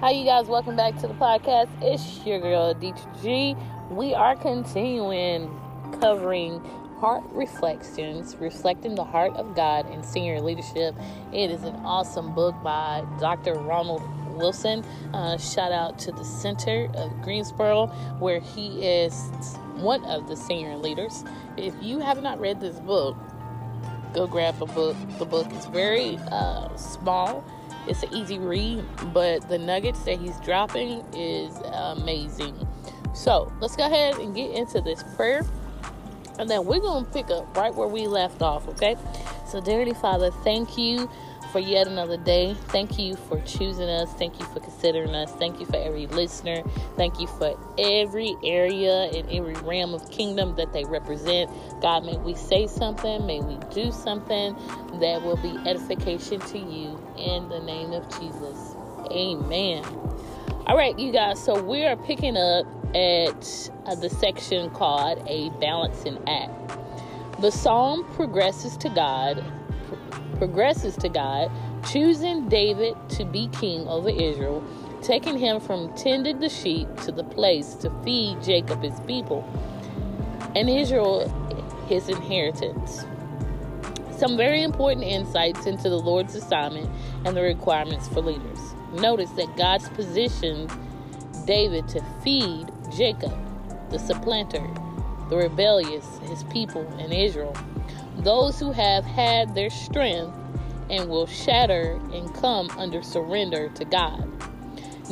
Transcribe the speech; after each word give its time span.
Hi, 0.00 0.12
you 0.12 0.24
guys. 0.24 0.46
Welcome 0.46 0.76
back 0.76 0.96
to 1.00 1.08
the 1.08 1.12
podcast. 1.12 1.68
It's 1.82 2.24
your 2.24 2.40
girl, 2.40 2.74
Deetra 2.74 3.22
G. 3.22 3.54
We 3.90 4.14
are 4.14 4.34
continuing 4.34 5.54
covering 6.00 6.64
heart 7.00 7.22
reflections, 7.32 8.34
reflecting 8.36 8.94
the 8.94 9.04
heart 9.04 9.34
of 9.34 9.54
God 9.54 9.92
in 9.92 10.02
senior 10.02 10.40
leadership. 10.40 10.94
It 11.34 11.50
is 11.50 11.64
an 11.64 11.74
awesome 11.84 12.34
book 12.34 12.54
by 12.62 13.04
Dr. 13.18 13.52
Ronald 13.52 14.00
Wilson. 14.38 14.86
Uh, 15.12 15.36
shout 15.36 15.70
out 15.70 15.98
to 15.98 16.12
the 16.12 16.24
Center 16.24 16.90
of 16.94 17.20
Greensboro, 17.20 17.88
where 18.20 18.40
he 18.40 18.82
is 18.82 19.12
one 19.76 20.02
of 20.06 20.28
the 20.28 20.34
senior 20.34 20.78
leaders. 20.78 21.24
If 21.58 21.74
you 21.82 21.98
have 21.98 22.22
not 22.22 22.40
read 22.40 22.58
this 22.58 22.80
book, 22.80 23.18
go 24.14 24.26
grab 24.26 24.58
the 24.60 24.64
book. 24.64 24.96
The 25.18 25.26
book 25.26 25.52
is 25.52 25.66
very 25.66 26.16
uh, 26.30 26.74
small. 26.78 27.44
It's 27.86 28.02
an 28.02 28.14
easy 28.14 28.38
read, 28.38 28.84
but 29.12 29.48
the 29.48 29.58
nuggets 29.58 30.02
that 30.04 30.18
he's 30.18 30.38
dropping 30.40 31.04
is 31.14 31.56
amazing. 31.72 32.66
So 33.14 33.52
let's 33.60 33.76
go 33.76 33.86
ahead 33.86 34.16
and 34.16 34.34
get 34.34 34.50
into 34.52 34.80
this 34.80 35.02
prayer. 35.16 35.44
And 36.38 36.48
then 36.48 36.64
we're 36.64 36.80
going 36.80 37.04
to 37.04 37.10
pick 37.10 37.30
up 37.30 37.54
right 37.56 37.74
where 37.74 37.88
we 37.88 38.06
left 38.06 38.40
off, 38.40 38.66
okay? 38.68 38.96
So, 39.46 39.60
dearly 39.60 39.92
Father, 39.94 40.30
thank 40.42 40.78
you 40.78 41.10
for 41.52 41.58
yet 41.58 41.86
another 41.86 42.16
day. 42.16 42.54
Thank 42.68 42.98
you 42.98 43.16
for 43.16 43.40
choosing 43.40 43.88
us. 43.88 44.12
Thank 44.14 44.38
you 44.38 44.46
for 44.46 44.60
considering 44.60 45.14
us. 45.14 45.32
Thank 45.32 45.60
you 45.60 45.66
for 45.66 45.76
every 45.76 46.06
listener. 46.06 46.62
Thank 46.96 47.20
you 47.20 47.26
for 47.26 47.58
every 47.78 48.36
area 48.44 49.10
and 49.14 49.28
every 49.30 49.54
realm 49.54 49.94
of 49.94 50.10
kingdom 50.10 50.56
that 50.56 50.72
they 50.72 50.84
represent. 50.84 51.50
God, 51.80 52.04
may 52.04 52.16
we 52.18 52.34
say 52.34 52.66
something, 52.66 53.26
may 53.26 53.40
we 53.40 53.58
do 53.72 53.92
something 53.92 54.54
that 55.00 55.22
will 55.22 55.36
be 55.36 55.56
edification 55.68 56.40
to 56.40 56.58
you 56.58 56.98
in 57.16 57.48
the 57.48 57.60
name 57.60 57.92
of 57.92 58.08
Jesus. 58.18 58.76
Amen. 59.10 59.84
All 60.66 60.76
right, 60.76 60.96
you 60.98 61.10
guys, 61.10 61.42
so 61.42 61.60
we 61.60 61.84
are 61.84 61.96
picking 61.96 62.36
up 62.36 62.66
at 62.94 63.70
uh, 63.86 63.94
the 63.94 64.10
section 64.10 64.70
called 64.70 65.22
A 65.26 65.50
Balancing 65.60 66.18
Act. 66.28 66.52
The 67.40 67.50
psalm 67.50 68.04
progresses 68.14 68.76
to 68.78 68.88
God 68.90 69.42
progresses 70.40 70.96
to 70.96 71.10
God, 71.10 71.50
choosing 71.92 72.48
David 72.48 72.96
to 73.10 73.26
be 73.26 73.48
king 73.48 73.86
over 73.86 74.08
Israel, 74.08 74.64
taking 75.02 75.36
him 75.36 75.60
from 75.60 75.94
tending 75.94 76.40
the 76.40 76.48
sheep 76.48 76.88
to 77.02 77.12
the 77.12 77.22
place 77.22 77.74
to 77.74 77.90
feed 78.02 78.42
Jacob 78.42 78.82
his 78.82 78.98
people, 79.00 79.46
and 80.56 80.70
Israel 80.70 81.28
his 81.88 82.08
inheritance. 82.08 83.04
Some 84.16 84.38
very 84.38 84.62
important 84.62 85.04
insights 85.04 85.66
into 85.66 85.90
the 85.90 85.98
Lord's 85.98 86.34
assignment 86.34 86.88
and 87.26 87.36
the 87.36 87.42
requirements 87.42 88.08
for 88.08 88.22
leaders. 88.22 88.60
Notice 88.94 89.30
that 89.32 89.54
God's 89.58 89.90
positioned 89.90 90.72
David 91.44 91.86
to 91.88 92.02
feed 92.24 92.72
Jacob, 92.96 93.36
the 93.90 93.98
supplanter, 93.98 94.66
the 95.28 95.36
rebellious, 95.36 96.18
his 96.28 96.44
people 96.44 96.86
in 96.98 97.12
Israel 97.12 97.54
those 98.22 98.58
who 98.58 98.72
have 98.72 99.04
had 99.04 99.54
their 99.54 99.70
strength 99.70 100.36
and 100.90 101.08
will 101.08 101.26
shatter 101.26 102.00
and 102.12 102.34
come 102.34 102.70
under 102.70 103.02
surrender 103.02 103.68
to 103.70 103.84
God. 103.84 104.28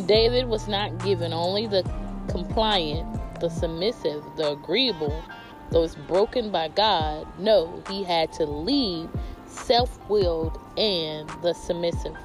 David 0.06 0.48
was 0.48 0.68
not 0.68 1.02
given 1.04 1.32
only 1.32 1.66
the 1.66 1.88
compliant, 2.28 3.40
the 3.40 3.48
submissive, 3.48 4.22
the 4.36 4.52
agreeable, 4.52 5.22
those 5.70 5.94
broken 5.94 6.50
by 6.50 6.68
God. 6.68 7.26
No, 7.38 7.82
he 7.88 8.04
had 8.04 8.32
to 8.34 8.44
lead 8.44 9.08
self 9.46 9.98
willed 10.08 10.58
and 10.76 11.28
the 11.42 11.52
submissive. 11.54 12.16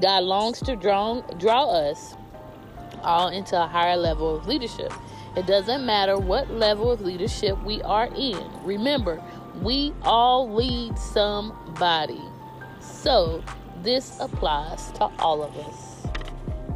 God 0.00 0.24
longs 0.24 0.60
to 0.60 0.76
draw, 0.76 1.20
draw 1.38 1.70
us 1.70 2.14
all 3.02 3.28
into 3.28 3.60
a 3.60 3.66
higher 3.66 3.96
level 3.96 4.36
of 4.36 4.46
leadership. 4.46 4.92
It 5.36 5.46
doesn't 5.46 5.84
matter 5.84 6.16
what 6.18 6.50
level 6.50 6.90
of 6.90 7.00
leadership 7.00 7.62
we 7.64 7.82
are 7.82 8.06
in. 8.06 8.48
Remember, 8.64 9.22
we 9.62 9.94
all 10.02 10.52
lead 10.52 10.98
somebody. 10.98 12.20
So, 12.80 13.42
this 13.82 14.18
applies 14.20 14.90
to 14.92 15.04
all 15.18 15.42
of 15.42 15.56
us. 15.56 16.06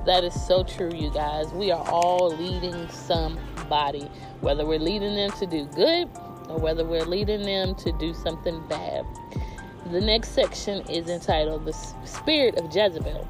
That 0.06 0.25
is 0.25 0.47
so 0.47 0.65
true, 0.65 0.93
you 0.94 1.11
guys. 1.11 1.53
We 1.53 1.71
are 1.71 1.87
all 1.88 2.34
leading 2.34 2.88
somebody, 2.88 4.11
whether 4.41 4.65
we're 4.65 4.78
leading 4.78 5.15
them 5.17 5.31
to 5.33 5.47
do 5.47 5.67
good 5.75 6.09
or 6.49 6.59
whether 6.59 6.84
we're 6.84 7.05
leading 7.05 7.43
them 7.43 7.75
to 7.77 7.93
do 7.99 8.15
something 8.15 8.67
bad. 8.69 9.05
The 9.91 10.00
next 10.00 10.31
section 10.31 10.81
is 10.88 11.09
entitled 11.09 11.65
The 11.65 11.72
Spirit 12.05 12.56
of 12.56 12.75
Jezebel. 12.75 13.27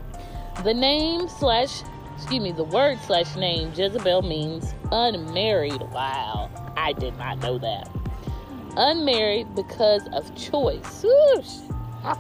The 0.65 0.75
name 0.75 1.29
slash, 1.29 1.83
excuse 2.17 2.43
me, 2.43 2.53
the 2.53 2.65
word 2.65 2.99
slash 3.07 3.35
name 3.37 3.73
Jezebel 3.75 4.23
means 4.23 4.75
unmarried. 4.91 5.81
Wow, 5.93 6.51
I 6.77 6.93
did 6.93 7.17
not 7.17 7.39
know 7.39 7.59
that 7.59 7.98
unmarried 8.79 9.55
because 9.55 10.07
of 10.13 10.35
choice. 10.37 11.05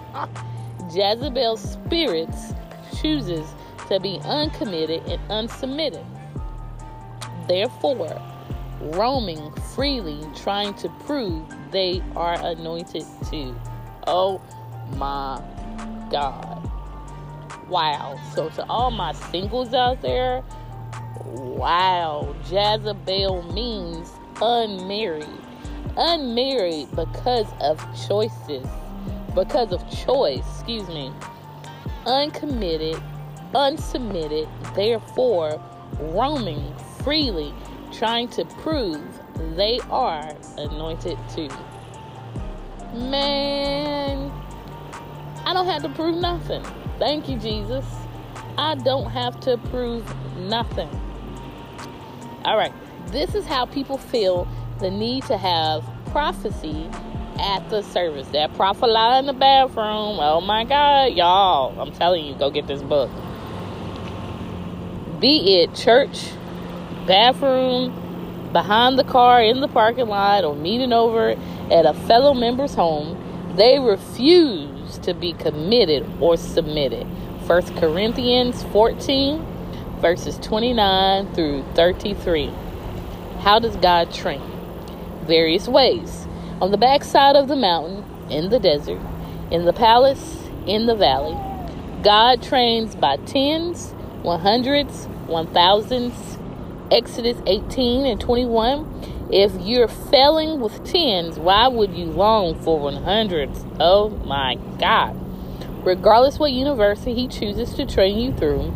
Jezebel's 0.92 1.72
spirits 1.72 2.52
chooses 3.00 3.46
to 3.88 4.00
be 4.00 4.18
uncommitted 4.24 5.02
and 5.06 5.20
unsubmitted. 5.28 6.04
Therefore, 7.46 8.20
roaming 8.80 9.52
freely, 9.74 10.20
trying 10.34 10.74
to 10.74 10.88
prove 11.06 11.42
they 11.70 12.02
are 12.16 12.34
anointed 12.44 13.04
too. 13.30 13.54
Oh 14.06 14.42
my 14.96 15.42
God. 16.10 16.70
Wow. 17.68 18.18
So, 18.34 18.48
to 18.50 18.66
all 18.66 18.90
my 18.90 19.12
singles 19.12 19.74
out 19.74 20.02
there, 20.02 20.42
wow, 21.24 22.34
Jezebel 22.50 23.42
means 23.52 24.10
unmarried 24.40 25.26
unmarried 25.98 26.88
because 26.94 27.46
of 27.60 27.84
choices, 28.06 28.66
because 29.34 29.72
of 29.72 29.82
choice, 29.90 30.46
excuse 30.54 30.88
me, 30.88 31.12
uncommitted, 32.06 33.02
unsubmitted, 33.52 34.48
therefore 34.74 35.60
roaming 36.00 36.72
freely, 37.02 37.52
trying 37.92 38.28
to 38.28 38.44
prove 38.44 39.02
they 39.56 39.80
are 39.90 40.34
anointed 40.56 41.18
too. 41.34 41.48
Man, 42.94 44.30
I 45.44 45.52
don't 45.52 45.66
have 45.66 45.82
to 45.82 45.88
prove 45.90 46.16
nothing. 46.16 46.64
Thank 46.98 47.28
you, 47.28 47.38
Jesus. 47.38 47.84
I 48.56 48.74
don't 48.76 49.10
have 49.10 49.38
to 49.40 49.56
prove 49.56 50.04
nothing. 50.38 50.88
All 52.44 52.56
right, 52.56 52.72
this 53.08 53.34
is 53.34 53.46
how 53.46 53.66
people 53.66 53.98
feel 53.98 54.48
the 54.78 54.90
need 54.90 55.24
to 55.24 55.36
have 55.36 55.84
prophecy 56.12 56.88
at 57.38 57.68
the 57.70 57.82
service. 57.82 58.28
That 58.28 58.54
prophet 58.54 58.88
in 59.18 59.26
the 59.26 59.32
bathroom. 59.32 60.18
Oh 60.20 60.40
my 60.40 60.64
God, 60.64 61.12
y'all. 61.12 61.80
I'm 61.80 61.92
telling 61.92 62.24
you, 62.24 62.34
go 62.34 62.50
get 62.50 62.66
this 62.66 62.82
book. 62.82 63.10
Be 65.20 65.62
it 65.62 65.74
church, 65.74 66.30
bathroom, 67.06 68.52
behind 68.52 68.98
the 68.98 69.04
car, 69.04 69.42
in 69.42 69.60
the 69.60 69.68
parking 69.68 70.06
lot, 70.06 70.44
or 70.44 70.54
meeting 70.54 70.92
over 70.92 71.30
at 71.70 71.86
a 71.86 71.94
fellow 72.06 72.34
member's 72.34 72.74
home, 72.74 73.16
they 73.56 73.78
refuse 73.78 74.98
to 74.98 75.14
be 75.14 75.32
committed 75.32 76.08
or 76.20 76.36
submitted. 76.36 77.04
1 77.46 77.76
Corinthians 77.78 78.62
14, 78.64 79.44
verses 80.00 80.38
29 80.38 81.34
through 81.34 81.64
33. 81.74 82.52
How 83.40 83.58
does 83.58 83.76
God 83.76 84.12
train? 84.12 84.57
Various 85.28 85.68
ways 85.68 86.26
on 86.60 86.72
the 86.72 86.78
backside 86.78 87.36
of 87.36 87.46
the 87.46 87.54
mountain, 87.54 88.04
in 88.28 88.48
the 88.48 88.58
desert, 88.58 89.00
in 89.52 89.64
the 89.64 89.72
palace, 89.72 90.38
in 90.66 90.86
the 90.86 90.96
valley. 90.96 91.36
God 92.02 92.42
trains 92.42 92.96
by 92.96 93.16
tens, 93.18 93.92
one 94.22 94.40
hundreds, 94.40 95.06
one 95.26 95.46
thousands. 95.48 96.38
Exodus 96.90 97.36
18 97.46 98.06
and 98.06 98.18
21. 98.18 99.28
If 99.30 99.52
you're 99.60 99.88
failing 99.88 100.60
with 100.60 100.84
tens, 100.84 101.38
why 101.38 101.68
would 101.68 101.94
you 101.94 102.06
long 102.06 102.58
for 102.62 102.80
one 102.80 103.02
hundreds? 103.02 103.62
Oh 103.78 104.08
my 104.08 104.54
God. 104.78 105.14
Regardless 105.84 106.38
what 106.38 106.52
university 106.52 107.14
he 107.14 107.28
chooses 107.28 107.74
to 107.74 107.84
train 107.84 108.18
you 108.18 108.32
through, 108.32 108.72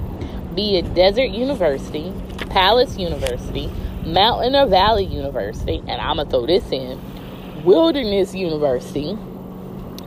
be 0.55 0.77
it 0.77 0.95
Desert 0.95 1.31
University, 1.31 2.13
Palace 2.51 2.99
University, 2.99 3.71
Mountain 4.05 4.57
or 4.57 4.67
Valley 4.67 5.05
University, 5.05 5.79
and 5.79 6.01
I'm 6.01 6.17
going 6.17 6.27
to 6.27 6.31
throw 6.31 6.47
this 6.47 6.71
in 6.73 7.01
Wilderness 7.65 8.35
University, 8.35 9.17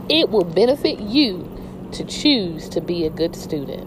it 0.08 0.28
will 0.28 0.44
benefit 0.44 1.00
you 1.00 1.50
to 1.92 2.04
choose 2.04 2.68
to 2.70 2.80
be 2.80 3.06
a 3.06 3.10
good 3.10 3.34
student. 3.34 3.86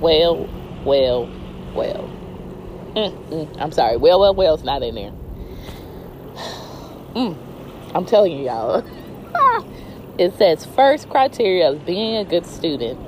Well, 0.00 0.48
well, 0.84 1.28
well. 1.74 2.08
Mm, 2.94 3.28
mm, 3.28 3.60
I'm 3.60 3.72
sorry. 3.72 3.96
Well, 3.96 4.20
well, 4.20 4.34
well, 4.34 4.54
it's 4.54 4.64
not 4.64 4.82
in 4.82 4.94
there. 4.94 5.12
Mm, 7.10 7.36
I'm 7.92 8.06
telling 8.06 8.38
you, 8.38 8.44
y'all. 8.44 8.84
it 10.18 10.32
says 10.38 10.64
first 10.64 11.10
criteria 11.10 11.68
of 11.72 11.84
being 11.84 12.16
a 12.18 12.24
good 12.24 12.46
student 12.46 13.00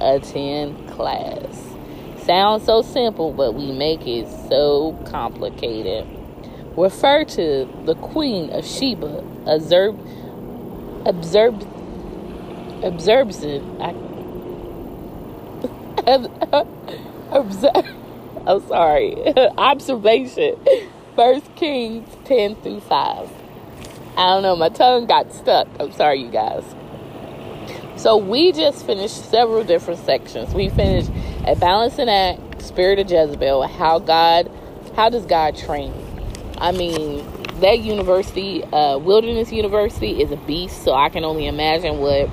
attend 0.00 0.88
class. 0.88 1.69
Sounds 2.24 2.64
so 2.64 2.82
simple, 2.82 3.32
but 3.32 3.54
we 3.54 3.72
make 3.72 4.06
it 4.06 4.28
so 4.48 4.98
complicated. 5.06 6.06
Refer 6.76 7.24
to 7.24 7.68
the 7.84 7.94
Queen 7.96 8.50
of 8.50 8.64
Sheba, 8.64 9.24
observed, 9.46 9.98
observed, 11.06 11.66
observed, 12.82 13.34
observe, 17.30 17.86
I'm 18.46 18.66
sorry, 18.68 19.16
observation. 19.58 20.56
First 21.16 21.54
Kings 21.56 22.08
10 22.24 22.56
through 22.56 22.80
5. 22.80 23.30
I 24.16 24.26
don't 24.34 24.42
know, 24.42 24.56
my 24.56 24.68
tongue 24.68 25.06
got 25.06 25.32
stuck. 25.32 25.68
I'm 25.78 25.92
sorry, 25.92 26.22
you 26.22 26.30
guys. 26.30 26.64
So 27.96 28.16
we 28.16 28.52
just 28.52 28.86
finished 28.86 29.30
several 29.30 29.64
different 29.64 30.00
sections. 30.04 30.54
We 30.54 30.68
finished 30.70 31.10
a 31.46 31.56
balancing 31.56 32.08
act, 32.08 32.62
spirit 32.62 32.98
of 32.98 33.10
Jezebel, 33.10 33.66
how 33.66 33.98
God, 33.98 34.50
how 34.94 35.08
does 35.08 35.26
God 35.26 35.56
train? 35.56 35.92
I 36.58 36.72
mean, 36.72 37.24
that 37.60 37.80
university, 37.80 38.62
uh, 38.64 38.98
Wilderness 38.98 39.52
University, 39.52 40.22
is 40.22 40.30
a 40.30 40.36
beast. 40.36 40.82
So 40.82 40.94
I 40.94 41.08
can 41.08 41.24
only 41.24 41.46
imagine 41.46 41.98
what 41.98 42.28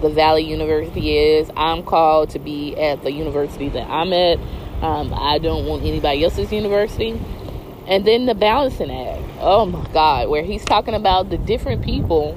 the 0.00 0.10
Valley 0.10 0.42
University 0.42 1.16
is. 1.16 1.50
I'm 1.56 1.82
called 1.82 2.30
to 2.30 2.38
be 2.38 2.76
at 2.76 3.02
the 3.02 3.12
university 3.12 3.68
that 3.70 3.88
I'm 3.88 4.12
at. 4.12 4.38
Um, 4.82 5.14
I 5.14 5.38
don't 5.38 5.66
want 5.66 5.82
anybody 5.84 6.24
else's 6.24 6.52
university. 6.52 7.20
And 7.86 8.04
then 8.04 8.26
the 8.26 8.34
balancing 8.34 8.90
act. 8.90 9.22
Oh 9.40 9.66
my 9.66 9.86
God, 9.92 10.28
where 10.28 10.42
he's 10.42 10.64
talking 10.64 10.94
about 10.94 11.30
the 11.30 11.38
different 11.38 11.84
people 11.84 12.36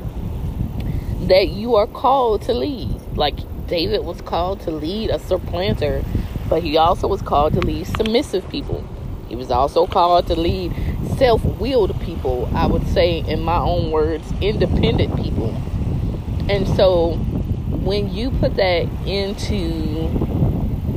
that 1.28 1.50
you 1.50 1.76
are 1.76 1.88
called 1.88 2.42
to 2.44 2.54
lead. 2.54 2.90
Like 3.16 3.40
David 3.68 4.06
was 4.06 4.22
called 4.22 4.62
to 4.62 4.72
lead 4.72 5.10
a 5.10 5.20
supplanter, 5.20 6.04
but 6.50 6.64
he 6.64 6.78
also 6.78 7.08
was 7.08 7.22
called 7.22 7.54
to 7.54 7.60
lead 7.60 7.86
submissive 7.88 8.48
people. 8.50 8.84
He 9.28 9.36
was 9.36 9.52
also 9.52 9.86
called 9.86 10.28
to 10.28 10.36
lead 10.36 10.74
self 11.18 11.44
willed 11.44 12.00
people, 12.02 12.50
I 12.56 12.66
would 12.68 12.88
say, 12.88 13.20
in 13.20 13.42
my 13.42 13.58
own 13.58 13.92
words, 13.92 14.32
independent 14.42 15.16
people. 15.22 15.50
And 16.50 16.68
so 16.68 17.16
when 17.16 18.14
you 18.14 18.32
put 18.32 18.56
that 18.56 18.88
into 19.06 20.10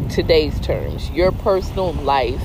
today's 0.09 0.59
terms, 0.61 1.11
your 1.11 1.33
personal 1.33 1.93
life, 1.93 2.43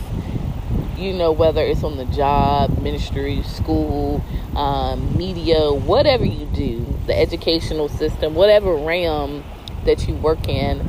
you 0.97 1.13
know, 1.13 1.31
whether 1.31 1.61
it's 1.61 1.83
on 1.83 1.97
the 1.97 2.05
job, 2.05 2.79
ministry, 2.81 3.43
school, 3.43 4.23
um, 4.55 5.15
media, 5.17 5.71
whatever 5.71 6.25
you 6.25 6.45
do, 6.47 6.85
the 7.05 7.19
educational 7.19 7.89
system, 7.89 8.33
whatever 8.33 8.73
realm 8.75 9.43
that 9.85 10.07
you 10.07 10.15
work 10.15 10.47
in, 10.47 10.81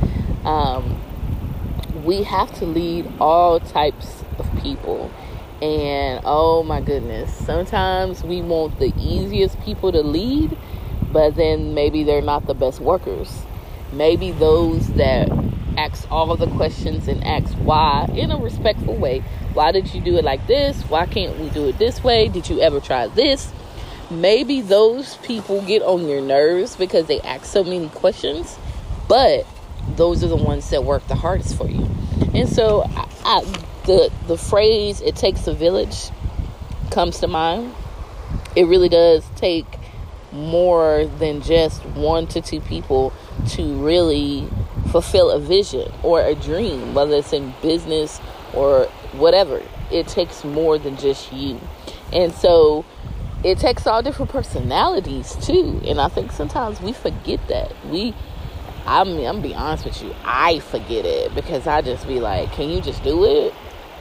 um, 0.45 1.01
we 2.05 2.23
have 2.23 2.53
to 2.59 2.67
lead 2.67 3.11
all 3.21 3.61
types 3.61 4.23
of 4.39 4.49
people. 4.63 5.11
And 5.63 6.21
oh 6.25 6.63
my 6.63 6.81
goodness, 6.81 7.35
sometimes 7.35 8.23
we 8.23 8.43
want 8.43 8.79
the 8.79 8.93
easiest 8.99 9.59
people 9.63 9.91
to 9.93 10.03
lead, 10.03 10.57
but 11.11 11.35
then 11.35 11.73
maybe 11.75 12.05
they're 12.05 12.21
not 12.21 12.47
the 12.47 12.55
best 12.55 12.81
workers. 12.81 13.43
Maybe 13.93 14.33
those 14.33 14.89
that 14.95 15.31
ask 15.79 16.11
all 16.11 16.37
the 16.37 16.47
questions 16.49 17.09
and 17.09 17.23
ask 17.25 17.53
why 17.55 18.07
in 18.15 18.31
a 18.31 18.37
respectful 18.37 18.97
way. 18.97 19.21
Why 19.55 19.73
did 19.73 19.95
you 19.95 20.01
do 20.01 20.17
it 20.17 20.25
like 20.25 20.47
this? 20.47 20.83
Why 20.83 21.07
can't 21.07 21.39
we 21.39 21.49
do 21.51 21.69
it 21.69 21.79
this 21.79 22.03
way? 22.05 22.29
Did 22.29 22.49
you 22.49 22.61
ever 22.61 22.81
try 22.81 23.07
this? 23.07 23.53
Maybe 24.11 24.61
those 24.61 25.17
people 25.19 25.63
get 25.63 25.83
on 25.83 26.07
your 26.09 26.21
nerves 26.21 26.77
because 26.77 27.07
they 27.07 27.21
ask 27.23 27.45
so 27.45 27.65
many 27.65 27.89
questions, 27.89 28.59
but 29.09 29.47
those 29.97 30.25
are 30.25 30.29
the 30.29 30.37
ones 30.37 30.71
that 30.71 30.85
work 30.85 31.07
the 31.09 31.15
hardest 31.15 31.57
for 31.57 31.69
you. 31.69 31.89
And 32.35 32.49
so, 32.49 32.83
I, 32.83 33.09
I, 33.25 33.41
the 33.87 34.11
the 34.27 34.37
phrase 34.37 35.01
"it 35.01 35.17
takes 35.17 35.47
a 35.47 35.55
village" 35.55 36.11
comes 36.91 37.19
to 37.21 37.29
mind. 37.29 37.75
It 38.55 38.65
really 38.65 38.89
does 38.89 39.25
take 39.37 39.67
more 40.33 41.07
than 41.19 41.41
just 41.41 41.85
one 41.85 42.27
to 42.29 42.41
two 42.41 42.61
people 42.61 43.13
to 43.49 43.75
really 43.83 44.49
fulfill 44.91 45.31
a 45.31 45.39
vision 45.39 45.91
or 46.03 46.23
a 46.23 46.35
dream, 46.35 46.95
whether 46.95 47.17
it's 47.17 47.33
in 47.33 47.55
business 47.63 48.21
or 48.55 48.85
whatever. 49.13 49.63
It 49.91 50.09
takes 50.09 50.45
more 50.45 50.79
than 50.79 50.97
just 50.97 51.33
you. 51.33 51.61
And 52.13 52.33
so 52.33 52.85
it 53.45 53.59
takes 53.59 53.87
all 53.87 54.03
different 54.03 54.31
personalities 54.31 55.37
too. 55.47 55.81
And 55.87 56.01
I 56.01 56.09
think 56.09 56.33
sometimes 56.33 56.81
we 56.81 56.93
forget 56.93 57.47
that. 57.49 57.73
We 57.87 58.15
I 58.87 59.05
mean, 59.05 59.27
I'm 59.27 59.43
be 59.43 59.55
honest 59.55 59.85
with 59.85 60.03
you, 60.03 60.15
I 60.25 60.61
forget 60.61 61.05
it 61.05 61.35
because 61.35 61.67
I 61.67 61.83
just 61.83 62.07
be 62.07 62.21
like, 62.21 62.53
can 62.53 62.71
you 62.71 62.81
just 62.81 63.03
do 63.03 63.25
it? 63.25 63.53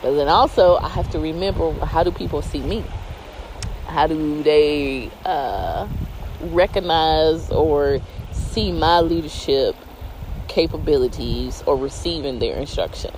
But 0.02 0.16
then 0.16 0.28
also 0.28 0.76
I 0.76 0.90
have 0.90 1.10
to 1.12 1.20
remember 1.20 1.72
how 1.86 2.04
do 2.04 2.12
people 2.12 2.42
see 2.42 2.62
me? 2.62 2.84
How 3.88 4.08
do 4.08 4.44
they 4.44 5.10
uh, 5.26 5.88
recognize 6.42 7.50
or 7.50 8.00
see 8.32 8.72
my 8.72 9.00
leadership 9.00 9.76
capabilities 10.48 11.64
or 11.66 11.76
receiving 11.76 12.40
their 12.40 12.58
instruction. 12.58 13.12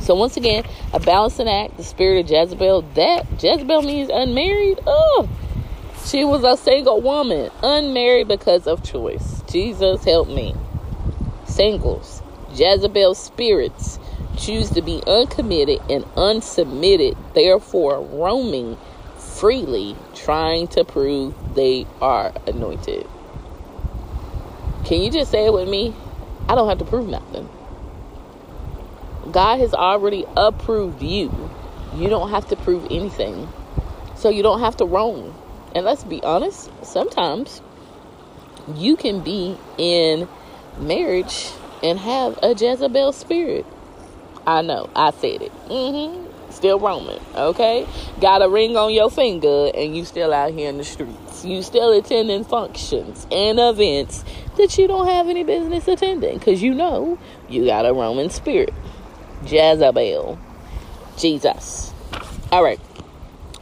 So 0.00 0.14
once 0.14 0.36
again, 0.36 0.64
a 0.92 1.00
balancing 1.00 1.48
act, 1.48 1.76
the 1.76 1.84
spirit 1.84 2.24
of 2.24 2.30
Jezebel. 2.30 2.82
That 2.94 3.26
Jezebel 3.42 3.82
means 3.82 4.08
unmarried. 4.10 4.80
Oh, 4.86 5.28
she 6.06 6.24
was 6.24 6.44
a 6.44 6.56
single 6.56 7.02
woman, 7.02 7.50
unmarried 7.62 8.28
because 8.28 8.66
of 8.66 8.82
choice. 8.82 9.42
Jesus 9.50 10.04
help 10.04 10.28
me. 10.28 10.54
Singles, 11.58 12.22
Jezebel 12.54 13.16
spirits 13.16 13.98
choose 14.36 14.70
to 14.70 14.80
be 14.80 15.02
uncommitted 15.08 15.80
and 15.90 16.04
unsubmitted, 16.14 17.16
therefore 17.34 18.00
roaming 18.00 18.78
freely, 19.16 19.96
trying 20.14 20.68
to 20.68 20.84
prove 20.84 21.34
they 21.56 21.84
are 22.00 22.32
anointed. 22.46 23.04
Can 24.84 25.02
you 25.02 25.10
just 25.10 25.32
say 25.32 25.46
it 25.46 25.52
with 25.52 25.68
me? 25.68 25.92
I 26.48 26.54
don't 26.54 26.68
have 26.68 26.78
to 26.78 26.84
prove 26.84 27.08
nothing. 27.08 27.48
God 29.32 29.58
has 29.58 29.74
already 29.74 30.24
approved 30.36 31.02
you. 31.02 31.50
You 31.96 32.08
don't 32.08 32.30
have 32.30 32.46
to 32.50 32.56
prove 32.56 32.86
anything. 32.92 33.48
So 34.14 34.28
you 34.28 34.44
don't 34.44 34.60
have 34.60 34.76
to 34.76 34.84
roam. 34.84 35.34
And 35.74 35.84
let's 35.84 36.04
be 36.04 36.22
honest, 36.22 36.70
sometimes 36.84 37.62
you 38.76 38.94
can 38.94 39.22
be 39.24 39.58
in 39.76 40.28
marriage 40.80 41.50
and 41.82 41.98
have 41.98 42.38
a 42.42 42.54
Jezebel 42.54 43.12
spirit. 43.12 43.66
I 44.46 44.62
know, 44.62 44.88
I 44.94 45.10
said 45.10 45.42
it. 45.42 45.52
Mm-hmm 45.68 46.28
still 46.50 46.78
roaming, 46.78 47.20
okay? 47.34 47.86
Got 48.20 48.42
a 48.42 48.48
ring 48.48 48.76
on 48.76 48.92
your 48.92 49.10
finger 49.10 49.70
and 49.74 49.96
you 49.96 50.04
still 50.04 50.32
out 50.32 50.52
here 50.52 50.68
in 50.68 50.78
the 50.78 50.84
streets. 50.84 51.44
You 51.44 51.62
still 51.62 51.92
attending 51.92 52.44
functions 52.44 53.26
and 53.30 53.58
events 53.58 54.24
that 54.56 54.76
you 54.76 54.88
don't 54.88 55.06
have 55.06 55.28
any 55.28 55.44
business 55.44 55.86
attending 55.88 56.38
because 56.38 56.62
you 56.62 56.74
know 56.74 57.18
you 57.48 57.64
got 57.64 57.86
a 57.86 57.92
Roman 57.92 58.30
spirit. 58.30 58.74
Jezebel. 59.44 60.38
Jesus. 61.16 61.92
All 62.50 62.62
right. 62.62 62.80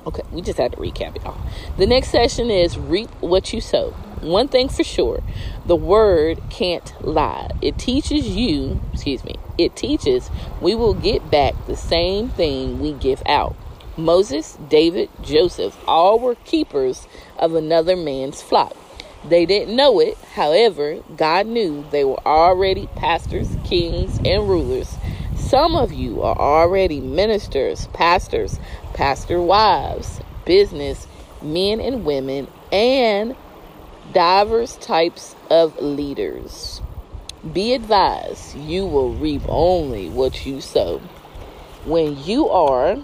Okay, 0.06 0.22
we 0.30 0.40
just 0.40 0.58
had 0.58 0.72
to 0.72 0.78
recap 0.78 1.16
it 1.16 1.26
all. 1.26 1.40
The 1.78 1.86
next 1.86 2.10
session 2.10 2.50
is 2.50 2.78
reap 2.78 3.10
what 3.20 3.52
you 3.52 3.60
sow. 3.60 3.94
One 4.26 4.48
thing 4.48 4.68
for 4.68 4.82
sure, 4.82 5.22
the 5.66 5.76
word 5.76 6.42
can't 6.50 6.92
lie. 7.00 7.48
It 7.62 7.78
teaches 7.78 8.28
you, 8.28 8.80
excuse 8.92 9.22
me, 9.22 9.36
it 9.56 9.76
teaches 9.76 10.30
we 10.60 10.74
will 10.74 10.94
get 10.94 11.30
back 11.30 11.54
the 11.66 11.76
same 11.76 12.30
thing 12.30 12.80
we 12.80 12.92
give 12.92 13.22
out. 13.26 13.54
Moses, 13.96 14.58
David, 14.68 15.10
Joseph, 15.22 15.78
all 15.86 16.18
were 16.18 16.34
keepers 16.44 17.06
of 17.38 17.54
another 17.54 17.96
man's 17.96 18.42
flock. 18.42 18.76
They 19.24 19.46
didn't 19.46 19.76
know 19.76 20.00
it, 20.00 20.18
however, 20.34 21.02
God 21.16 21.46
knew 21.46 21.84
they 21.92 22.04
were 22.04 22.26
already 22.26 22.88
pastors, 22.96 23.56
kings, 23.64 24.18
and 24.24 24.48
rulers. 24.48 24.92
Some 25.36 25.76
of 25.76 25.92
you 25.92 26.22
are 26.22 26.36
already 26.36 27.00
ministers, 27.00 27.86
pastors, 27.88 28.58
pastor 28.92 29.40
wives, 29.40 30.20
business 30.44 31.06
men 31.42 31.80
and 31.80 32.04
women, 32.04 32.48
and 32.72 33.36
diverse 34.12 34.76
types 34.76 35.34
of 35.50 35.80
leaders. 35.80 36.80
Be 37.52 37.74
advised, 37.74 38.56
you 38.56 38.86
will 38.86 39.12
reap 39.14 39.42
only 39.48 40.08
what 40.08 40.44
you 40.44 40.60
sow. 40.60 40.98
When 41.84 42.18
you 42.24 42.48
are 42.48 42.98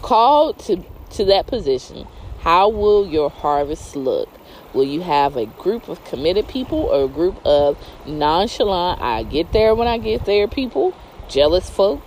called 0.00 0.58
to, 0.60 0.82
to 1.10 1.24
that 1.26 1.46
position, 1.46 2.06
how 2.40 2.68
will 2.70 3.06
your 3.06 3.28
harvest 3.28 3.94
look? 3.94 4.28
Will 4.72 4.84
you 4.84 5.02
have 5.02 5.36
a 5.36 5.46
group 5.46 5.88
of 5.88 6.02
committed 6.04 6.48
people 6.48 6.78
or 6.78 7.04
a 7.04 7.08
group 7.08 7.44
of 7.44 7.76
nonchalant, 8.06 9.02
I 9.02 9.22
get 9.22 9.52
there 9.52 9.74
when 9.74 9.88
I 9.88 9.98
get 9.98 10.24
there 10.24 10.48
people, 10.48 10.94
jealous 11.28 11.68
folk, 11.68 12.00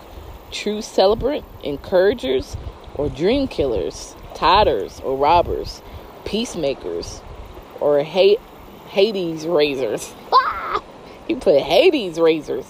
true 0.51 0.81
celebrant, 0.81 1.45
encouragers, 1.63 2.57
or 2.95 3.09
dream 3.09 3.47
killers, 3.47 4.15
tithers 4.33 5.03
or 5.03 5.17
robbers? 5.17 5.81
Peacemakers 6.31 7.21
or 7.81 8.01
Hades 8.01 9.45
raisers. 9.45 10.13
he 11.27 11.35
put 11.35 11.61
Hades 11.61 12.17
raisers. 12.17 12.65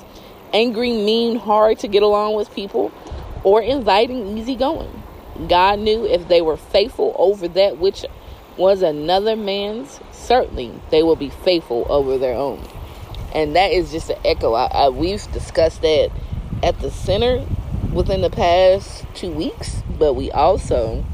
angry, 0.51 0.89
mean, 0.89 1.36
hard 1.38 1.77
to 1.80 1.88
get 1.88 2.01
along 2.01 2.34
with 2.36 2.51
people, 2.56 2.91
or 3.44 3.62
inviting, 3.62 4.36
easygoing. 4.36 5.03
God 5.48 5.77
knew 5.77 6.06
if 6.06 6.27
they 6.27 6.41
were 6.41 6.58
faithful 6.58 7.15
over 7.20 7.48
that 7.50 7.77
which 7.77 8.03
was 8.58 8.82
another 8.82 9.36
man's, 9.36 10.00
certainly 10.12 10.74
they 10.89 11.03
will 11.03 11.15
be 11.15 11.30
faithful 11.30 11.86
over 11.88 12.18
their 12.18 12.36
own. 12.36 12.68
And 13.34 13.56
that 13.56 13.72
is 13.72 13.91
just 13.91 14.10
an 14.10 14.18
echo. 14.25 14.53
I, 14.53 14.65
I, 14.65 14.89
we've 14.89 15.32
discussed 15.32 15.84
that 15.84 16.12
at 16.63 16.80
the 16.80 16.89
center 16.89 17.46
within 17.94 18.22
the 18.22 18.30
past 18.32 19.06
two 19.13 19.32
weeks, 19.32 19.84
but 20.00 20.15
we 20.15 20.32
also 20.32 21.06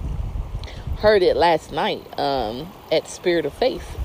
heard 0.99 1.21
it 1.21 1.37
last 1.37 1.71
night 1.71 2.01
um, 2.19 2.71
at 2.91 3.07
Spirit 3.07 3.45
of 3.45 3.53
Faith. 3.53 3.97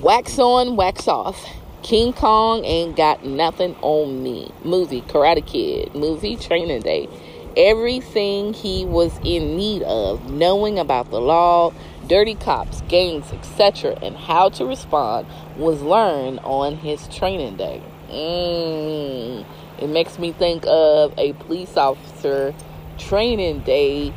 Wax 0.00 0.38
on, 0.38 0.76
wax 0.76 1.06
off. 1.06 1.46
King 1.82 2.12
Kong 2.12 2.64
ain't 2.64 2.96
got 2.96 3.24
nothing 3.24 3.76
on 3.82 4.22
me. 4.22 4.52
Movie, 4.64 5.02
Karate 5.02 5.44
Kid, 5.46 5.94
movie, 5.94 6.36
Training 6.36 6.82
Day. 6.82 7.08
Everything 7.56 8.54
he 8.54 8.84
was 8.84 9.16
in 9.24 9.56
need 9.56 9.82
of, 9.82 10.30
knowing 10.30 10.78
about 10.78 11.10
the 11.10 11.20
law, 11.20 11.72
dirty 12.08 12.34
cops, 12.34 12.80
gangs, 12.82 13.30
etc., 13.32 13.98
and 14.02 14.16
how 14.16 14.48
to 14.48 14.64
respond, 14.64 15.26
was 15.56 15.82
learned 15.82 16.40
on 16.40 16.76
his 16.76 17.06
training 17.08 17.56
day. 17.56 17.82
Mm. 18.08 19.44
It 19.78 19.88
makes 19.88 20.18
me 20.18 20.32
think 20.32 20.64
of 20.66 21.14
a 21.18 21.32
police 21.34 21.76
officer 21.76 22.54
training 22.98 23.60
day. 23.60 24.12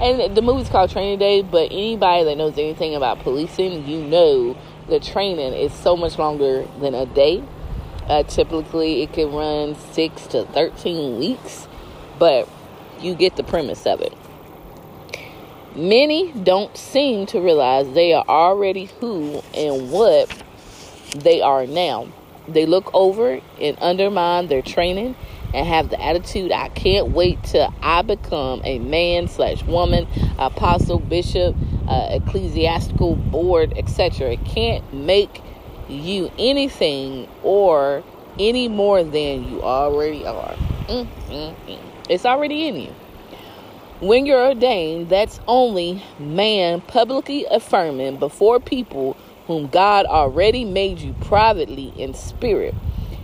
And 0.00 0.36
the 0.36 0.42
movie's 0.42 0.68
called 0.68 0.90
Training 0.90 1.18
Day, 1.18 1.42
but 1.42 1.72
anybody 1.72 2.24
that 2.24 2.36
knows 2.36 2.58
anything 2.58 2.94
about 2.94 3.20
policing, 3.20 3.86
you 3.86 4.02
know 4.02 4.56
the 4.88 5.00
training 5.00 5.54
is 5.54 5.72
so 5.72 5.96
much 5.96 6.18
longer 6.18 6.66
than 6.80 6.94
a 6.94 7.06
day. 7.06 7.42
Uh, 8.06 8.22
typically, 8.22 9.02
it 9.02 9.12
can 9.12 9.32
run 9.32 9.74
six 9.92 10.26
to 10.28 10.44
13 10.44 11.18
weeks, 11.18 11.66
but 12.18 12.48
you 13.00 13.14
get 13.14 13.36
the 13.36 13.42
premise 13.42 13.86
of 13.86 14.00
it. 14.00 14.12
Many 15.74 16.32
don't 16.32 16.76
seem 16.76 17.26
to 17.26 17.40
realize 17.40 17.90
they 17.92 18.12
are 18.12 18.24
already 18.28 18.86
who 19.00 19.42
and 19.54 19.90
what 19.90 20.30
they 21.14 21.40
are 21.40 21.66
now 21.66 22.08
they 22.48 22.66
look 22.66 22.90
over 22.94 23.40
and 23.60 23.76
undermine 23.80 24.46
their 24.46 24.62
training 24.62 25.16
and 25.54 25.66
have 25.66 25.88
the 25.90 26.02
attitude 26.02 26.52
I 26.52 26.68
can't 26.68 27.08
wait 27.08 27.42
till 27.44 27.72
I 27.82 28.02
become 28.02 28.60
a 28.64 28.78
man 28.78 29.28
slash 29.28 29.62
woman, 29.64 30.06
apostle, 30.38 30.98
bishop, 30.98 31.56
uh, 31.88 32.08
ecclesiastical 32.10 33.16
board, 33.16 33.72
etc. 33.76 34.32
It 34.32 34.44
can't 34.44 34.92
make 34.92 35.40
you 35.88 36.30
anything 36.38 37.28
or 37.42 38.02
any 38.38 38.68
more 38.68 39.02
than 39.02 39.48
you 39.48 39.62
already 39.62 40.26
are. 40.26 40.54
Mm, 40.88 41.06
mm, 41.28 41.54
mm. 41.66 41.78
It's 42.08 42.24
already 42.26 42.68
in 42.68 42.76
you. 42.76 42.94
When 44.00 44.26
you're 44.26 44.48
ordained, 44.48 45.08
that's 45.08 45.40
only 45.48 46.02
man 46.18 46.82
publicly 46.82 47.46
affirming 47.50 48.18
before 48.18 48.60
people 48.60 49.16
whom 49.46 49.68
God 49.68 50.06
already 50.06 50.64
made 50.64 50.98
you 50.98 51.14
privately 51.22 51.94
in 51.96 52.12
spirit. 52.12 52.74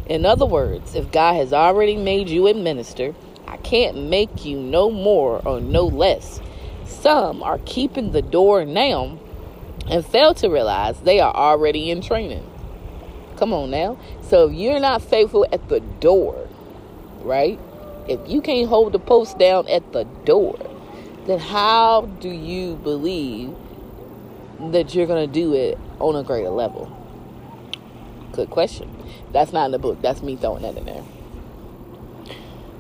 In 0.07 0.27
other 0.27 0.47
words, 0.47 0.95
if 0.95 1.13
God 1.13 1.35
has 1.35 1.53
already 1.53 1.97
made 1.97 2.29
you 2.29 2.49
a 2.49 2.55
minister, 2.55 3.15
I 3.47 3.57
can't 3.59 4.09
make 4.09 4.45
you 4.45 4.59
no 4.59 4.91
more 4.91 5.41
or 5.47 5.61
no 5.61 5.87
less. 5.87 6.41
Some 6.85 7.43
are 7.43 7.59
keeping 7.65 8.13
the 8.13 8.23
door 8.23 8.65
now 8.65 9.19
and 9.89 10.05
fail 10.05 10.35
to 10.35 10.49
realize 10.49 11.01
they 11.01 11.21
are 11.21 11.35
already 11.35 11.91
in 11.91 12.01
training. 12.01 12.49
Come 13.37 13.53
on 13.53 13.71
now. 13.71 13.99
So 14.23 14.49
if 14.49 14.55
you're 14.55 14.81
not 14.81 15.03
faithful 15.03 15.47
at 15.53 15.69
the 15.69 15.81
door, 15.81 16.49
right? 17.23 17.59
If 18.09 18.21
you 18.29 18.41
can't 18.41 18.69
hold 18.69 18.93
the 18.93 18.99
post 18.99 19.39
down 19.39 19.69
at 19.69 19.93
the 19.93 20.05
door, 20.25 20.59
then 21.27 21.39
how 21.39 22.03
do 22.21 22.29
you 22.29 22.75
believe 22.77 23.55
that 24.73 24.95
you're 24.95 25.07
going 25.07 25.27
to 25.29 25.33
do 25.33 25.55
it 25.55 25.79
on 26.01 26.17
a 26.17 26.23
greater 26.23 26.51
level? 26.51 27.02
Good 28.33 28.51
question. 28.51 28.91
That's 29.33 29.53
not 29.53 29.67
in 29.67 29.73
the 29.73 29.79
book. 29.79 30.01
That's 30.01 30.23
me 30.23 30.37
throwing 30.37 30.63
that 30.63 30.77
in 30.77 30.87
there. 30.87 31.05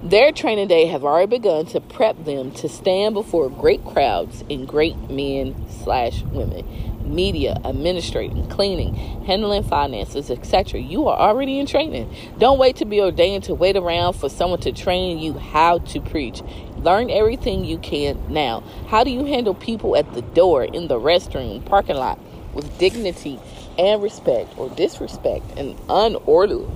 Their 0.02 0.32
training 0.32 0.66
day 0.66 0.86
have 0.86 1.04
already 1.04 1.36
begun 1.36 1.66
to 1.66 1.80
prep 1.80 2.24
them 2.24 2.50
to 2.52 2.68
stand 2.68 3.14
before 3.14 3.48
great 3.48 3.84
crowds 3.84 4.42
and 4.50 4.66
great 4.66 4.96
men 5.08 5.54
slash 5.68 6.22
women, 6.22 6.66
media, 7.04 7.56
administrating, 7.64 8.48
cleaning, 8.48 8.94
handling 9.24 9.62
finances, 9.62 10.28
etc. 10.28 10.80
You 10.80 11.06
are 11.06 11.16
already 11.16 11.60
in 11.60 11.66
training. 11.66 12.12
Don't 12.38 12.58
wait 12.58 12.74
to 12.76 12.84
be 12.84 13.00
ordained 13.00 13.44
to 13.44 13.54
wait 13.54 13.76
around 13.76 14.14
for 14.14 14.28
someone 14.28 14.58
to 14.62 14.72
train 14.72 15.20
you 15.20 15.34
how 15.34 15.78
to 15.78 16.00
preach. 16.00 16.42
Learn 16.78 17.08
everything 17.08 17.64
you 17.64 17.78
can 17.78 18.20
now. 18.28 18.64
How 18.88 19.04
do 19.04 19.10
you 19.10 19.24
handle 19.24 19.54
people 19.54 19.96
at 19.96 20.14
the 20.14 20.22
door, 20.22 20.64
in 20.64 20.88
the 20.88 20.98
restroom, 20.98 21.64
parking 21.64 21.96
lot 21.96 22.18
with 22.54 22.76
dignity 22.78 23.38
and 23.78 24.02
respect 24.02 24.56
or 24.56 24.68
disrespect 24.70 25.44
and 25.56 25.76
unorderly? 25.88 26.70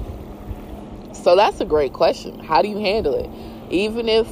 So 1.14 1.34
that's 1.34 1.60
a 1.60 1.64
great 1.64 1.92
question. 1.92 2.38
How 2.38 2.62
do 2.62 2.68
you 2.68 2.78
handle 2.78 3.14
it? 3.14 3.28
Even 3.72 4.08
if, 4.08 4.28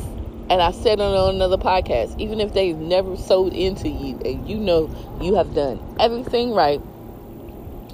and 0.49 0.63
I 0.63 0.71
said 0.71 1.01
on 1.01 1.35
another 1.35 1.57
podcast, 1.57 2.19
even 2.21 2.41
if 2.41 2.55
they've 2.55 2.77
never 2.77 3.17
sold 3.17 3.53
into 3.53 3.89
you 3.89 4.19
and 4.25 4.49
you 4.49 4.59
know 4.59 4.95
you 5.21 5.35
have 5.35 5.55
done 5.55 5.81
everything 5.99 6.53
right 6.53 6.81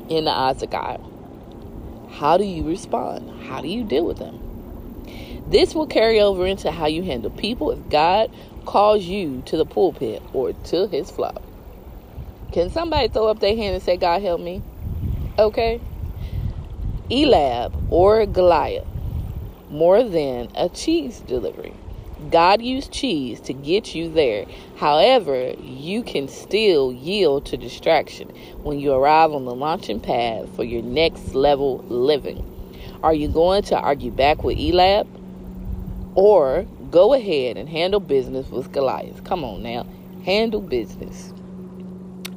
in 0.09 0.25
the 0.25 0.31
eyes 0.31 0.63
of 0.63 0.71
God, 0.71 1.01
how 2.11 2.37
do 2.37 2.45
you 2.45 2.65
respond? 2.65 3.43
How 3.45 3.61
do 3.61 3.69
you 3.69 3.85
deal 3.85 4.05
with 4.05 4.19
them? 4.19 4.39
This 5.49 5.75
will 5.75 5.87
carry 5.87 6.21
over 6.21 6.47
into 6.47 6.71
how 6.71 6.87
you 6.87 7.03
handle 7.03 7.31
people 7.31 7.71
if 7.71 7.89
God 7.89 8.31
calls 8.67 9.05
you 9.05 9.43
to 9.47 9.57
the 9.57 9.65
pulpit 9.65 10.23
or 10.33 10.53
to 10.53 10.87
his 10.89 11.11
flock. 11.11 11.43
Can 12.53 12.71
somebody 12.71 13.09
throw 13.09 13.29
up 13.29 13.39
their 13.39 13.55
hand 13.55 13.75
and 13.75 13.83
say, 13.83 13.97
God 13.97 14.23
help 14.23 14.41
me? 14.41 14.63
Okay. 15.39 15.81
Eliab 17.11 17.73
or 17.91 18.27
Goliath, 18.27 18.87
more 19.69 20.03
than 20.03 20.49
a 20.57 20.69
cheese 20.69 21.21
delivery. 21.21 21.75
God 22.31 22.61
used 22.61 22.93
cheese 22.93 23.41
to 23.43 23.53
get 23.53 23.95
you 23.95 24.11
there. 24.11 24.47
However, 24.77 25.55
you 25.61 26.03
can 26.03 26.29
still 26.29 26.93
yield 26.93 27.47
to 27.47 27.57
distraction 27.57 28.29
when 28.63 28.79
you 28.79 28.93
arrive 28.93 29.33
on 29.33 29.45
the 29.45 29.55
launching 29.55 30.01
pad 30.01 30.49
for 30.55 30.63
your 30.63 30.83
next 30.83 31.35
level 31.35 31.79
living. 31.89 32.47
Are 33.03 33.15
you 33.15 33.29
going 33.29 33.63
to 33.65 33.79
argue 33.79 34.11
back 34.11 34.45
with 34.45 34.59
Eliab? 34.59 35.09
Or 36.15 36.67
go 36.91 37.15
ahead 37.15 37.57
and 37.57 37.69
handle 37.69 38.01
business 38.01 38.49
with 38.49 38.73
Goliath. 38.73 39.25
Come 39.25 39.45
on 39.45 39.63
now, 39.63 39.87
handle 40.25 40.61
business. 40.61 41.33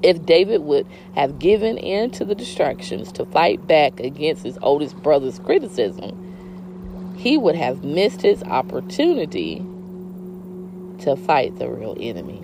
If 0.03 0.25
David 0.25 0.61
would 0.63 0.85
have 1.15 1.39
given 1.39 1.77
in 1.77 2.11
to 2.11 2.25
the 2.25 2.35
distractions 2.35 3.11
to 3.13 3.25
fight 3.25 3.65
back 3.65 3.99
against 3.99 4.43
his 4.43 4.57
oldest 4.61 4.97
brother's 5.01 5.39
criticism, 5.39 7.15
he 7.17 7.37
would 7.37 7.55
have 7.55 7.83
missed 7.83 8.21
his 8.21 8.43
opportunity 8.43 9.59
to 10.99 11.15
fight 11.15 11.57
the 11.57 11.69
real 11.69 11.95
enemy. 11.99 12.39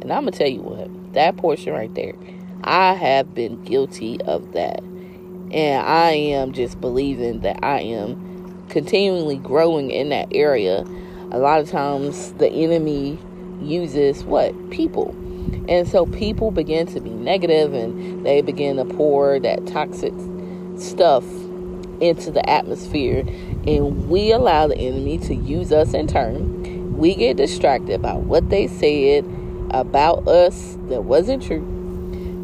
And 0.00 0.12
I'm 0.12 0.22
going 0.22 0.32
to 0.32 0.38
tell 0.38 0.48
you 0.48 0.62
what, 0.62 1.14
that 1.14 1.36
portion 1.36 1.72
right 1.72 1.92
there, 1.94 2.14
I 2.62 2.94
have 2.94 3.34
been 3.34 3.62
guilty 3.64 4.20
of 4.22 4.52
that. 4.52 4.80
And 4.80 5.84
I 5.84 6.12
am 6.12 6.52
just 6.52 6.80
believing 6.80 7.40
that 7.40 7.58
I 7.64 7.80
am 7.80 8.66
continually 8.68 9.36
growing 9.36 9.90
in 9.90 10.10
that 10.10 10.28
area, 10.32 10.84
a 11.30 11.38
lot 11.38 11.60
of 11.60 11.70
times 11.70 12.32
the 12.34 12.48
enemy 12.50 13.18
uses 13.60 14.24
what? 14.24 14.70
People. 14.70 15.14
And 15.68 15.86
so 15.86 16.06
people 16.06 16.50
begin 16.50 16.86
to 16.88 17.00
be 17.00 17.10
negative 17.10 17.74
and 17.74 18.24
they 18.24 18.40
begin 18.40 18.76
to 18.76 18.84
pour 18.84 19.38
that 19.40 19.66
toxic 19.66 20.14
stuff 20.78 21.24
into 22.00 22.30
the 22.30 22.48
atmosphere. 22.48 23.20
And 23.66 24.08
we 24.08 24.32
allow 24.32 24.68
the 24.68 24.78
enemy 24.78 25.18
to 25.18 25.34
use 25.34 25.72
us 25.72 25.94
in 25.94 26.06
turn. 26.06 26.96
We 26.96 27.14
get 27.14 27.36
distracted 27.36 28.00
by 28.02 28.14
what 28.14 28.48
they 28.50 28.66
said 28.66 29.24
about 29.70 30.26
us 30.26 30.76
that 30.88 31.04
wasn't 31.04 31.42
true. 31.42 31.64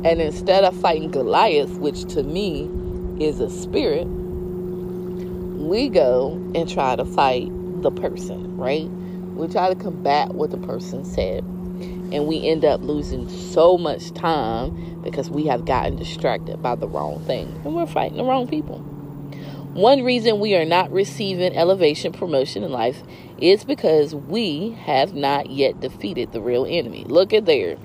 And 0.04 0.20
instead 0.20 0.64
of 0.64 0.78
fighting 0.80 1.11
Goliath, 1.11 1.78
which 1.78 2.04
to 2.12 2.23
me 2.23 2.68
is 3.18 3.40
a 3.40 3.49
spirit, 3.49 4.06
we 4.06 5.88
go 5.88 6.32
and 6.54 6.68
try 6.68 6.94
to 6.94 7.04
fight 7.04 7.49
the 7.82 7.90
person, 7.90 8.56
right? 8.56 8.88
We 9.34 9.49
try 9.49 9.68
to 9.70 9.75
combat 9.75 10.34
what 10.34 10.50
the 10.50 10.58
person 10.58 11.04
said. 11.04 11.44
And 12.12 12.26
we 12.26 12.46
end 12.46 12.64
up 12.64 12.80
losing 12.82 13.28
so 13.28 13.78
much 13.78 14.12
time 14.12 15.00
because 15.02 15.30
we 15.30 15.46
have 15.46 15.64
gotten 15.64 15.96
distracted 15.96 16.62
by 16.62 16.75
the 16.75 16.88
wrong 16.88 17.20
thing. 17.25 17.49
And 17.64 17.75
we're 17.75 17.87
fighting 17.87 18.16
the 18.16 18.25
wrong 18.25 18.46
people. 18.46 18.78
One 19.75 20.04
reason 20.04 20.38
we 20.38 20.54
are 20.54 20.64
not 20.64 20.92
receiving 20.92 21.56
elevation, 21.56 22.12
promotion 22.12 22.62
in 22.62 22.70
life 22.70 23.02
is 23.38 23.64
because 23.64 24.14
we 24.14 24.70
have 24.82 25.14
not 25.14 25.50
yet 25.50 25.80
defeated 25.80 26.32
the 26.32 26.40
real 26.40 26.64
enemy. 26.64 27.04
Look 27.04 27.32
at 27.32 27.46
there. 27.46 27.76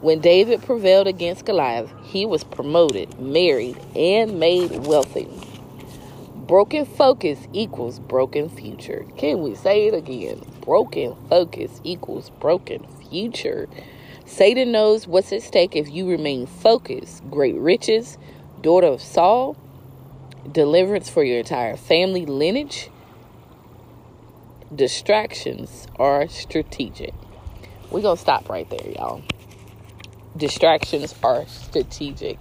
When 0.00 0.20
David 0.20 0.62
prevailed 0.62 1.06
against 1.06 1.44
Goliath, 1.44 1.92
he 2.02 2.26
was 2.26 2.44
promoted, 2.44 3.20
married, 3.20 3.78
and 3.94 4.40
made 4.40 4.86
wealthy 4.86 5.28
Broken 6.52 6.84
focus 6.84 7.38
equals 7.54 7.98
broken 7.98 8.50
future. 8.50 9.06
Can 9.16 9.42
we 9.42 9.54
say 9.54 9.86
it 9.86 9.94
again? 9.94 10.42
Broken 10.60 11.16
focus 11.30 11.80
equals 11.82 12.30
broken 12.40 12.84
future. 13.12 13.68
Satan 14.24 14.72
knows 14.72 15.06
what's 15.06 15.32
at 15.34 15.42
stake 15.42 15.76
if 15.76 15.90
you 15.90 16.08
remain 16.08 16.46
focused. 16.46 17.22
Great 17.30 17.56
riches, 17.56 18.16
daughter 18.62 18.86
of 18.86 19.02
Saul, 19.02 19.54
deliverance 20.50 21.10
for 21.10 21.22
your 21.22 21.40
entire 21.40 21.76
family 21.76 22.24
lineage. 22.24 22.88
Distractions 24.74 25.86
are 25.96 26.26
strategic. 26.28 27.12
We're 27.90 28.00
going 28.00 28.16
to 28.16 28.22
stop 28.22 28.48
right 28.48 28.68
there, 28.70 28.90
y'all. 28.96 29.22
Distractions 30.34 31.14
are 31.22 31.46
strategic. 31.46 32.38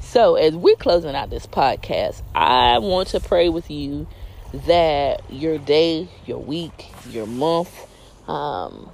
So, 0.00 0.36
as 0.36 0.54
we're 0.54 0.76
closing 0.76 1.14
out 1.14 1.28
this 1.28 1.46
podcast, 1.46 2.22
I 2.34 2.78
want 2.78 3.08
to 3.08 3.20
pray 3.20 3.50
with 3.50 3.70
you 3.70 4.06
that 4.54 5.30
your 5.30 5.58
day, 5.58 6.08
your 6.24 6.38
week, 6.38 6.86
your 7.10 7.26
month 7.26 7.86
um, 8.26 8.90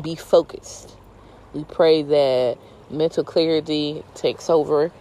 be 0.00 0.14
focused. 0.14 0.96
We 1.52 1.64
pray 1.64 2.02
that 2.02 2.58
mental 2.90 3.24
clarity 3.24 4.02
takes 4.14 4.48
over 4.48 4.92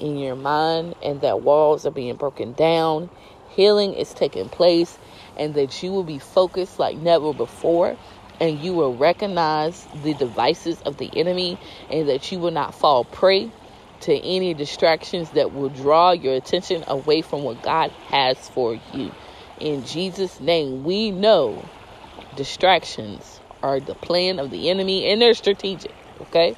in 0.00 0.16
your 0.16 0.36
mind 0.36 0.94
and 1.02 1.20
that 1.22 1.42
walls 1.42 1.86
are 1.86 1.90
being 1.90 2.16
broken 2.16 2.52
down, 2.52 3.10
healing 3.50 3.94
is 3.94 4.14
taking 4.14 4.48
place, 4.48 4.98
and 5.36 5.54
that 5.54 5.82
you 5.82 5.90
will 5.90 6.04
be 6.04 6.18
focused 6.18 6.78
like 6.78 6.96
never 6.96 7.32
before. 7.32 7.96
And 8.40 8.60
you 8.60 8.72
will 8.72 8.96
recognize 8.96 9.88
the 10.04 10.14
devices 10.14 10.80
of 10.82 10.98
the 10.98 11.10
enemy, 11.18 11.58
and 11.90 12.08
that 12.08 12.30
you 12.30 12.38
will 12.38 12.52
not 12.52 12.72
fall 12.72 13.02
prey 13.02 13.50
to 14.00 14.16
any 14.16 14.54
distractions 14.54 15.30
that 15.30 15.52
will 15.52 15.70
draw 15.70 16.12
your 16.12 16.34
attention 16.34 16.84
away 16.86 17.20
from 17.20 17.42
what 17.42 17.60
God 17.62 17.90
has 18.10 18.48
for 18.50 18.78
you. 18.94 19.12
In 19.58 19.84
Jesus' 19.84 20.38
name, 20.38 20.84
we 20.84 21.10
know 21.10 21.68
distractions 22.36 23.37
are 23.62 23.80
the 23.80 23.94
plan 23.94 24.38
of 24.38 24.50
the 24.50 24.70
enemy 24.70 25.10
and 25.10 25.20
they're 25.20 25.34
strategic, 25.34 25.94
okay? 26.20 26.56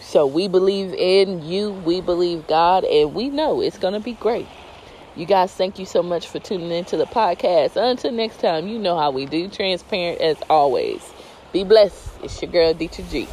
So 0.00 0.26
we 0.26 0.48
believe 0.48 0.92
in 0.94 1.44
you, 1.46 1.72
we 1.72 2.00
believe 2.00 2.46
God, 2.46 2.84
and 2.84 3.14
we 3.14 3.30
know 3.30 3.60
it's 3.60 3.78
going 3.78 3.94
to 3.94 4.00
be 4.00 4.12
great. 4.14 4.48
You 5.14 5.26
guys, 5.26 5.52
thank 5.52 5.78
you 5.78 5.86
so 5.86 6.02
much 6.02 6.26
for 6.26 6.38
tuning 6.38 6.70
into 6.70 6.96
the 6.96 7.04
podcast. 7.04 7.76
Until 7.76 8.12
next 8.12 8.40
time, 8.40 8.66
you 8.66 8.78
know 8.78 8.98
how 8.98 9.10
we 9.10 9.26
do. 9.26 9.48
Transparent 9.48 10.20
as 10.20 10.38
always. 10.48 11.12
Be 11.52 11.64
blessed. 11.64 12.08
It's 12.22 12.40
your 12.40 12.50
girl, 12.50 12.74
Dietra 12.74 13.10
G. 13.10 13.28